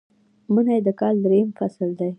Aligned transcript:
منی 0.53 0.79
د 0.87 0.89
کال 0.99 1.15
دریم 1.25 1.47
فصل 1.57 1.89
دی 1.99 2.09